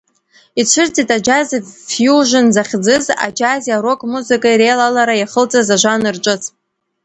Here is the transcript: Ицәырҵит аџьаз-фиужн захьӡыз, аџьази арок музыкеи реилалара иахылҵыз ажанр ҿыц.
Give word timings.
Ицәырҵит 0.61 1.09
аџьаз-фиужн 1.15 2.47
захьӡыз, 2.55 3.05
аџьази 3.25 3.75
арок 3.77 4.01
музыкеи 4.11 4.59
реилалара 4.61 5.13
иахылҵыз 5.17 5.67
ажанр 5.75 6.15
ҿыц. 6.23 6.43